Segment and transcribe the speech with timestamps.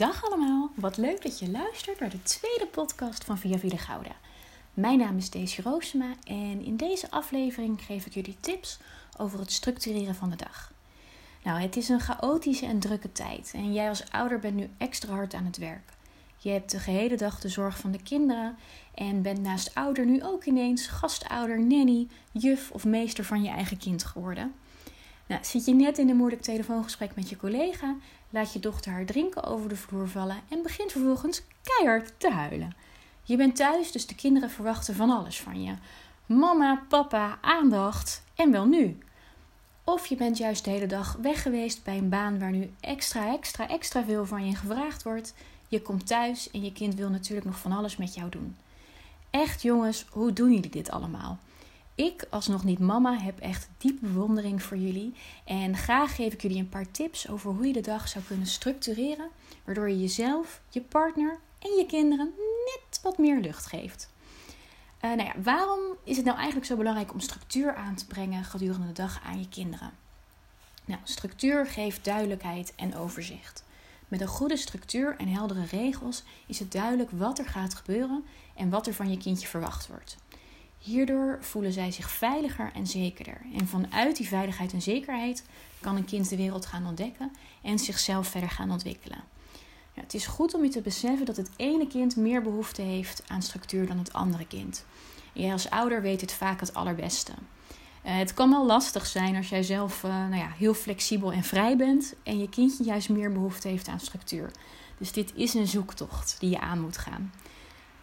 [0.00, 4.16] Dag allemaal, wat leuk dat je luistert naar de tweede podcast van Via Via Gouda.
[4.74, 8.78] Mijn naam is Daisy Roosema en in deze aflevering geef ik jullie tips
[9.18, 10.72] over het structureren van de dag.
[11.42, 15.12] Nou, het is een chaotische en drukke tijd en jij als ouder bent nu extra
[15.12, 15.92] hard aan het werk.
[16.36, 18.56] Je hebt de gehele dag de zorg van de kinderen
[18.94, 23.76] en bent naast ouder nu ook ineens gastouder, nanny, juf of meester van je eigen
[23.78, 24.54] kind geworden.
[25.30, 27.96] Nou, zit je net in een moeilijk telefoongesprek met je collega,
[28.30, 32.76] laat je dochter haar drinken over de vloer vallen en begint vervolgens keihard te huilen.
[33.22, 35.74] Je bent thuis, dus de kinderen verwachten van alles van je.
[36.26, 38.98] Mama, papa, aandacht en wel nu.
[39.84, 43.32] Of je bent juist de hele dag weg geweest bij een baan waar nu extra,
[43.32, 45.34] extra, extra veel van je gevraagd wordt.
[45.68, 48.56] Je komt thuis en je kind wil natuurlijk nog van alles met jou doen.
[49.30, 51.38] Echt jongens, hoe doen jullie dit allemaal?
[52.00, 55.14] Ik, als nog niet mama, heb echt diepe bewondering voor jullie.
[55.44, 58.46] En graag geef ik jullie een paar tips over hoe je de dag zou kunnen
[58.46, 59.28] structureren,
[59.64, 62.32] waardoor je jezelf, je partner en je kinderen
[62.64, 64.08] net wat meer lucht geeft.
[65.04, 68.44] Uh, nou ja, waarom is het nou eigenlijk zo belangrijk om structuur aan te brengen
[68.44, 69.90] gedurende de dag aan je kinderen?
[70.84, 73.64] Nou, structuur geeft duidelijkheid en overzicht.
[74.08, 78.70] Met een goede structuur en heldere regels is het duidelijk wat er gaat gebeuren en
[78.70, 80.16] wat er van je kindje verwacht wordt.
[80.82, 83.40] Hierdoor voelen zij zich veiliger en zekerder.
[83.58, 85.44] En vanuit die veiligheid en zekerheid
[85.80, 89.18] kan een kind de wereld gaan ontdekken en zichzelf verder gaan ontwikkelen.
[89.94, 93.22] Ja, het is goed om je te beseffen dat het ene kind meer behoefte heeft
[93.26, 94.84] aan structuur dan het andere kind.
[95.32, 97.32] jij als ouder weet het vaak het allerbeste.
[97.32, 101.42] Uh, het kan wel lastig zijn als jij zelf uh, nou ja, heel flexibel en
[101.42, 104.50] vrij bent en je kindje juist meer behoefte heeft aan structuur.
[104.98, 107.32] Dus dit is een zoektocht die je aan moet gaan.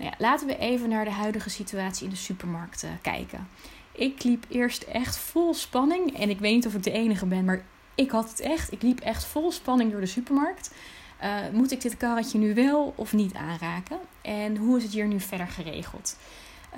[0.00, 3.48] Nou laten we even naar de huidige situatie in de supermarkt uh, kijken.
[3.92, 6.18] Ik liep eerst echt vol spanning.
[6.18, 7.62] En ik weet niet of ik de enige ben, maar
[7.94, 8.72] ik had het echt.
[8.72, 10.74] Ik liep echt vol spanning door de supermarkt.
[11.22, 13.98] Uh, moet ik dit karretje nu wel of niet aanraken?
[14.22, 16.16] En hoe is het hier nu verder geregeld?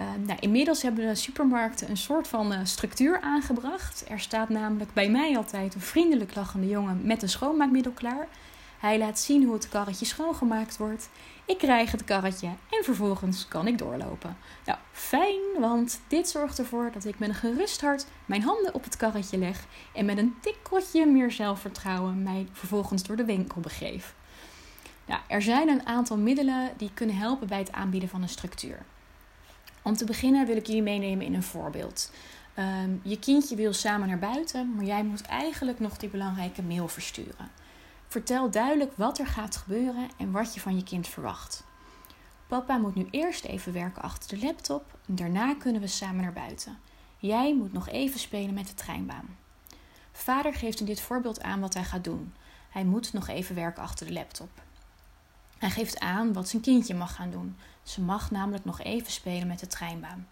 [0.00, 4.04] Uh, nou, inmiddels hebben de supermarkten een soort van structuur aangebracht.
[4.08, 8.28] Er staat namelijk bij mij altijd een vriendelijk lachende jongen met een schoonmaakmiddel klaar.
[8.82, 11.08] Hij laat zien hoe het karretje schoongemaakt wordt.
[11.44, 14.36] Ik krijg het karretje en vervolgens kan ik doorlopen.
[14.64, 18.84] Nou, fijn, want dit zorgt ervoor dat ik met een gerust hart mijn handen op
[18.84, 24.14] het karretje leg en met een tikkeltje meer zelfvertrouwen mij vervolgens door de winkel begeef.
[25.06, 28.84] Nou, er zijn een aantal middelen die kunnen helpen bij het aanbieden van een structuur.
[29.82, 32.12] Om te beginnen wil ik jullie meenemen in een voorbeeld.
[32.58, 36.88] Um, je kindje wil samen naar buiten, maar jij moet eigenlijk nog die belangrijke mail
[36.88, 37.61] versturen.
[38.12, 41.64] Vertel duidelijk wat er gaat gebeuren en wat je van je kind verwacht.
[42.46, 46.78] Papa moet nu eerst even werken achter de laptop daarna kunnen we samen naar buiten.
[47.18, 49.36] Jij moet nog even spelen met de treinbaan.
[50.12, 52.34] Vader geeft in dit voorbeeld aan wat hij gaat doen.
[52.70, 54.62] Hij moet nog even werken achter de laptop.
[55.58, 57.56] Hij geeft aan wat zijn kindje mag gaan doen.
[57.82, 60.28] Ze mag namelijk nog even spelen met de treinbaan.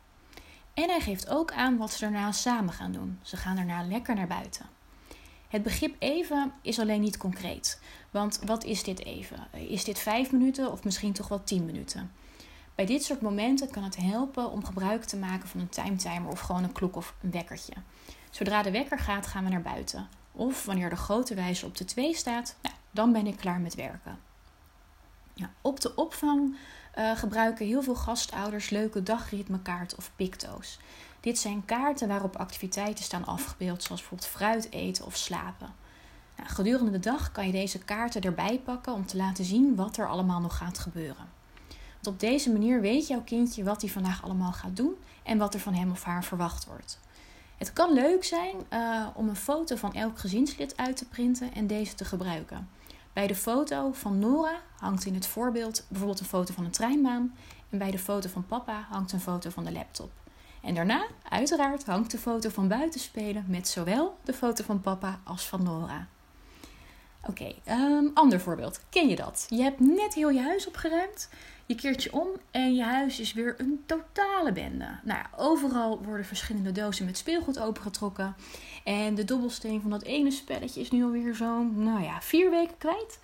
[0.74, 3.18] En hij geeft ook aan wat ze daarna samen gaan doen.
[3.22, 4.66] Ze gaan daarna lekker naar buiten.
[5.50, 7.80] Het begrip even is alleen niet concreet.
[8.10, 9.46] Want wat is dit even?
[9.52, 12.10] Is dit vijf minuten of misschien toch wel tien minuten?
[12.74, 16.40] Bij dit soort momenten kan het helpen om gebruik te maken van een timetimer of
[16.40, 17.72] gewoon een klok of een wekkertje.
[18.30, 20.08] Zodra de wekker gaat, gaan we naar buiten.
[20.32, 23.74] Of wanneer de grote wijzer op de 2 staat, nou, dan ben ik klaar met
[23.74, 24.18] werken.
[25.34, 26.56] Ja, op de opvang
[26.98, 30.78] uh, gebruiken heel veel gastouders leuke dagritmekaart of picto's.
[31.20, 35.74] Dit zijn kaarten waarop activiteiten staan afgebeeld, zoals bijvoorbeeld fruit eten of slapen.
[36.36, 39.96] Nou, gedurende de dag kan je deze kaarten erbij pakken om te laten zien wat
[39.96, 41.28] er allemaal nog gaat gebeuren.
[42.02, 45.60] Op deze manier weet jouw kindje wat hij vandaag allemaal gaat doen en wat er
[45.60, 47.00] van hem of haar verwacht wordt.
[47.56, 51.66] Het kan leuk zijn uh, om een foto van elk gezinslid uit te printen en
[51.66, 52.68] deze te gebruiken.
[53.12, 57.34] Bij de foto van Nora hangt in het voorbeeld bijvoorbeeld een foto van een treinbaan
[57.70, 60.19] en bij de foto van papa hangt een foto van de laptop.
[60.60, 65.48] En daarna, uiteraard, hangt de foto van buitenspelen met zowel de foto van papa als
[65.48, 66.06] van Nora.
[67.20, 68.80] Oké, okay, ehm, ander voorbeeld.
[68.88, 69.46] Ken je dat?
[69.48, 71.28] Je hebt net heel je huis opgeruimd.
[71.66, 74.88] Je keert je om en je huis is weer een totale bende.
[75.04, 78.34] Nou ja, overal worden verschillende dozen met speelgoed opengetrokken.
[78.84, 82.78] En de dobbelsteen van dat ene spelletje is nu alweer zo'n, nou ja, vier weken
[82.78, 83.18] kwijt.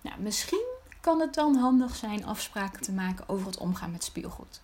[0.00, 0.66] Nou, misschien
[1.00, 4.60] kan het dan handig zijn afspraken te maken over het omgaan met speelgoed.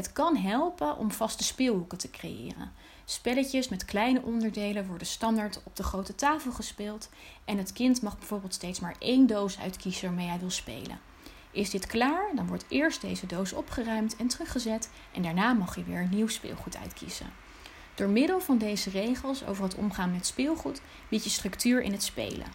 [0.00, 2.72] Het kan helpen om vaste speelhoeken te creëren.
[3.04, 7.08] Spelletjes met kleine onderdelen worden standaard op de grote tafel gespeeld
[7.44, 11.00] en het kind mag bijvoorbeeld steeds maar één doos uitkiezen waarmee hij wil spelen.
[11.50, 15.84] Is dit klaar, dan wordt eerst deze doos opgeruimd en teruggezet en daarna mag je
[15.84, 17.32] weer nieuw speelgoed uitkiezen.
[17.94, 22.02] Door middel van deze regels over het omgaan met speelgoed bied je structuur in het
[22.02, 22.46] spelen.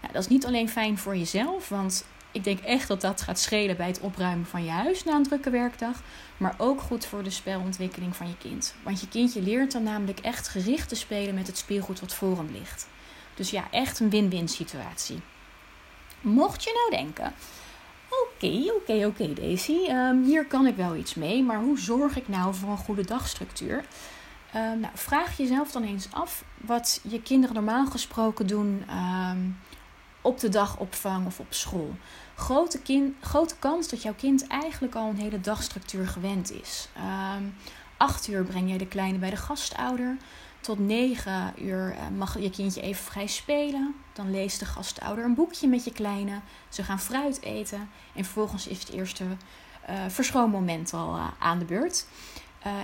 [0.00, 3.38] Nou, dat is niet alleen fijn voor jezelf, want ik denk echt dat dat gaat
[3.38, 6.02] schelen bij het opruimen van je huis na een drukke werkdag.
[6.36, 8.74] Maar ook goed voor de spelontwikkeling van je kind.
[8.82, 12.36] Want je kindje leert dan namelijk echt gericht te spelen met het speelgoed wat voor
[12.36, 12.88] hem ligt.
[13.34, 15.20] Dus ja, echt een win-win situatie.
[16.20, 17.32] Mocht je nou denken:
[18.08, 22.28] oké, oké, oké, Daisy, ehm, hier kan ik wel iets mee, maar hoe zorg ik
[22.28, 23.84] nou voor een goede dagstructuur?
[24.52, 29.38] Ehm, nou, vraag jezelf dan eens af wat je kinderen normaal gesproken doen ehm,
[30.22, 31.94] op de dagopvang of op school.
[32.34, 36.88] Grote, kind, grote kans dat jouw kind eigenlijk al een hele dagstructuur gewend is.
[37.36, 37.54] Um,
[37.96, 40.16] acht uur breng jij de kleine bij de gastouder.
[40.60, 43.94] Tot negen uur eh, mag je kindje even vrij spelen.
[44.12, 46.40] Dan leest de gastouder een boekje met je kleine.
[46.68, 47.90] Ze gaan fruit eten.
[48.14, 52.06] En vervolgens is het eerste uh, verschoonmoment al uh, aan de beurt.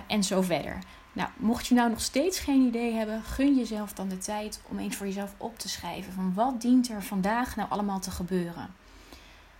[0.06, 0.78] En zo verder.
[1.16, 4.78] Nou, mocht je nou nog steeds geen idee hebben, gun jezelf dan de tijd om
[4.78, 8.74] eens voor jezelf op te schrijven van wat dient er vandaag nou allemaal te gebeuren.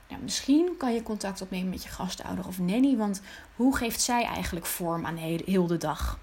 [0.08, 3.22] Nou, misschien kan je contact opnemen met je gastouder of nanny, want
[3.54, 6.18] hoe geeft zij eigenlijk vorm aan heel de dag?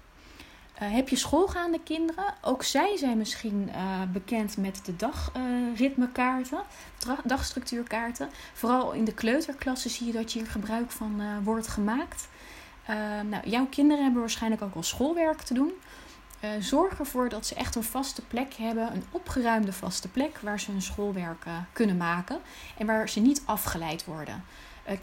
[0.82, 2.34] Uh, heb je schoolgaande kinderen?
[2.40, 6.62] Ook zij zijn misschien uh, bekend met de dagritmekaarten,
[7.08, 8.28] uh, dagstructuurkaarten.
[8.52, 12.28] Vooral in de kleuterklassen zie je dat hier gebruik van wordt gemaakt.
[12.90, 12.96] Uh,
[13.30, 15.72] nou, jouw kinderen hebben waarschijnlijk ook wel schoolwerk te doen.
[16.44, 20.60] Uh, zorg ervoor dat ze echt een vaste plek hebben, een opgeruimde vaste plek waar
[20.60, 22.38] ze hun schoolwerk uh, kunnen maken
[22.78, 24.44] en waar ze niet afgeleid worden.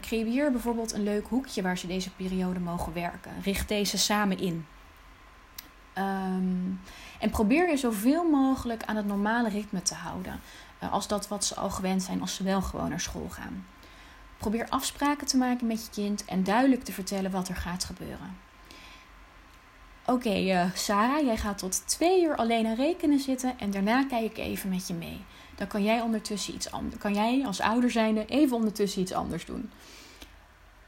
[0.00, 3.32] creëer bijvoorbeeld een leuk hoekje waar ze deze periode mogen werken.
[3.42, 4.66] Richt deze samen in.
[5.98, 6.80] Um,
[7.18, 10.40] en probeer je zoveel mogelijk aan het normale ritme te houden.
[10.90, 13.64] als dat wat ze al gewend zijn als ze wel gewoon naar school gaan.
[14.42, 18.36] Probeer afspraken te maken met je kind en duidelijk te vertellen wat er gaat gebeuren.
[20.06, 24.24] Oké, uh, Sarah, jij gaat tot twee uur alleen aan rekenen zitten en daarna kijk
[24.24, 25.24] ik even met je mee.
[25.56, 27.00] Dan kan jij ondertussen iets anders.
[27.00, 29.70] Kan jij als ouder zijnde even ondertussen iets anders doen.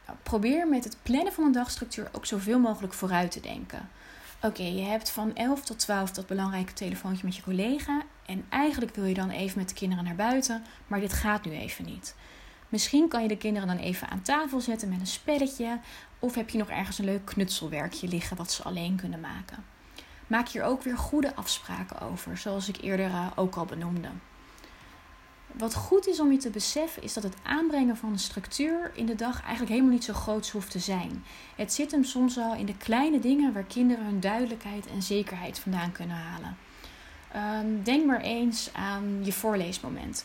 [0.07, 3.89] Nou, probeer met het plannen van een dagstructuur ook zoveel mogelijk vooruit te denken.
[4.43, 8.03] Oké, je hebt van 11 tot 12 dat belangrijke telefoontje met je collega.
[8.27, 11.53] En eigenlijk wil je dan even met de kinderen naar buiten, maar dit gaat nu
[11.53, 12.15] even niet.
[12.75, 15.79] Misschien kan je de kinderen dan even aan tafel zetten met een spelletje.
[16.19, 19.65] Of heb je nog ergens een leuk knutselwerkje liggen wat ze alleen kunnen maken.
[20.27, 24.09] Maak hier ook weer goede afspraken over, zoals ik eerder uh, ook al benoemde.
[25.53, 29.07] Wat goed is om je te beseffen, is dat het aanbrengen van een structuur in
[29.07, 31.25] de dag eigenlijk helemaal niet zo groot hoeft te zijn.
[31.57, 35.59] Het zit hem soms al in de kleine dingen waar kinderen hun duidelijkheid en zekerheid
[35.59, 36.57] vandaan kunnen halen.
[37.65, 40.25] Um, denk maar eens aan je voorleesmoment.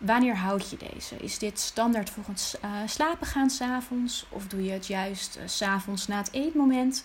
[0.00, 1.16] Wanneer houd je deze?
[1.16, 4.26] Is dit standaard volgens uh, slapen gaan s'avonds?
[4.28, 7.04] Of doe je het juist uh, s'avonds na het eetmoment?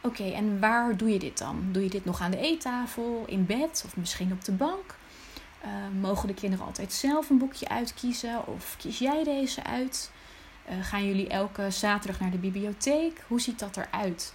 [0.00, 1.64] Oké, en waar doe je dit dan?
[1.70, 4.94] Doe je dit nog aan de eettafel, in bed of misschien op de bank?
[5.64, 5.70] Uh,
[6.00, 10.10] mogen de kinderen altijd zelf een boekje uitkiezen of kies jij deze uit?
[10.80, 13.24] gaan jullie elke zaterdag naar de bibliotheek?
[13.26, 14.32] Hoe ziet dat eruit?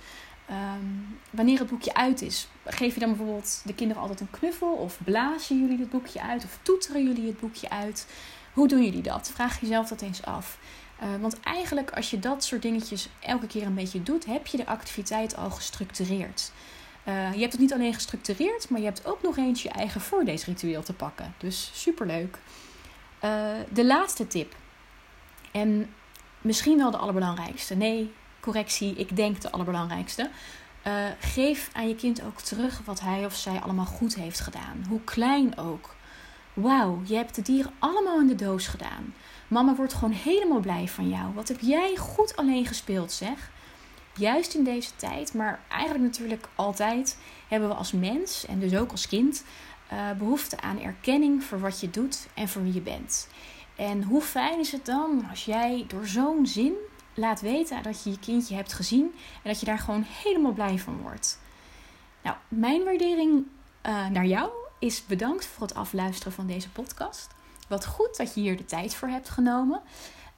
[0.49, 4.71] Um, wanneer het boekje uit is, geef je dan bijvoorbeeld de kinderen altijd een knuffel?
[4.71, 6.43] Of blazen jullie het boekje uit?
[6.43, 8.07] Of toeteren jullie het boekje uit?
[8.53, 9.31] Hoe doen jullie dat?
[9.33, 10.57] Vraag jezelf dat eens af.
[11.03, 14.57] Uh, want eigenlijk, als je dat soort dingetjes elke keer een beetje doet, heb je
[14.57, 16.51] de activiteit al gestructureerd.
[17.07, 20.01] Uh, je hebt het niet alleen gestructureerd, maar je hebt ook nog eens je eigen
[20.01, 21.33] voorleesritueel te pakken.
[21.37, 22.37] Dus superleuk.
[23.23, 24.55] Uh, de laatste tip.
[25.51, 25.93] En
[26.41, 27.75] misschien wel de allerbelangrijkste.
[27.75, 28.13] Nee,
[28.47, 30.29] correctie, ik denk de allerbelangrijkste.
[30.87, 34.85] Uh, geef aan je kind ook terug wat hij of zij allemaal goed heeft gedaan.
[34.89, 35.95] Hoe klein ook.
[36.53, 39.13] Wauw, je hebt de dieren allemaal in de doos gedaan.
[39.47, 41.33] Mama wordt gewoon helemaal blij van jou.
[41.33, 43.51] Wat heb jij goed alleen gespeeld, zeg?
[44.17, 48.91] Juist in deze tijd, maar eigenlijk natuurlijk altijd, hebben we als mens en dus ook
[48.91, 49.43] als kind
[49.93, 53.27] uh, behoefte aan erkenning voor wat je doet en voor wie je bent.
[53.75, 56.73] En hoe fijn is het dan als jij door zo'n zin
[57.17, 60.77] laat weten dat je je kindje hebt gezien en dat je daar gewoon helemaal blij
[60.77, 61.39] van wordt.
[62.23, 63.45] Nou, mijn waardering
[63.85, 67.27] uh, naar jou is bedankt voor het afluisteren van deze podcast.
[67.67, 69.81] Wat goed dat je hier de tijd voor hebt genomen.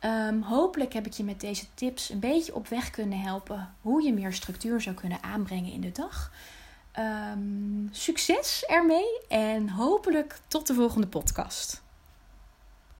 [0.06, 4.04] Um, hopelijk heb ik je met deze tips een beetje op weg kunnen helpen hoe
[4.04, 6.32] je meer structuur zou kunnen aanbrengen in de dag.
[7.34, 11.82] Um, succes ermee en hopelijk tot de volgende podcast.